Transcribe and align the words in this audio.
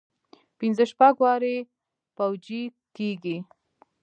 پنځه 0.57 0.83
شپږ 0.91 1.15
وارې 1.23 1.55
پوجي 2.17 2.63
کېږي. 2.97 3.37